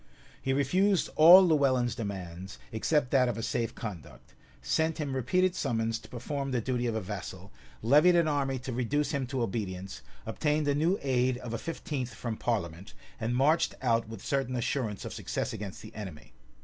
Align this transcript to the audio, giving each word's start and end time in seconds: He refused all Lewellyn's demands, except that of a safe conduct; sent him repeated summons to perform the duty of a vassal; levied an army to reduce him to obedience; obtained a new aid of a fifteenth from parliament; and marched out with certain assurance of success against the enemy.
He 0.41 0.51
refused 0.51 1.11
all 1.15 1.45
Lewellyn's 1.47 1.93
demands, 1.93 2.57
except 2.71 3.11
that 3.11 3.29
of 3.29 3.37
a 3.37 3.43
safe 3.43 3.75
conduct; 3.75 4.33
sent 4.59 4.97
him 4.97 5.15
repeated 5.15 5.53
summons 5.53 5.99
to 5.99 6.09
perform 6.09 6.49
the 6.49 6.59
duty 6.59 6.87
of 6.87 6.95
a 6.95 7.01
vassal; 7.01 7.51
levied 7.83 8.15
an 8.15 8.27
army 8.27 8.57
to 8.57 8.73
reduce 8.73 9.11
him 9.11 9.27
to 9.27 9.43
obedience; 9.43 10.01
obtained 10.25 10.67
a 10.67 10.73
new 10.73 10.97
aid 11.03 11.37
of 11.37 11.53
a 11.53 11.59
fifteenth 11.59 12.15
from 12.15 12.35
parliament; 12.35 12.95
and 13.19 13.35
marched 13.35 13.75
out 13.83 14.09
with 14.09 14.25
certain 14.25 14.55
assurance 14.55 15.05
of 15.05 15.13
success 15.13 15.53
against 15.53 15.83
the 15.83 15.93
enemy. 15.93 16.33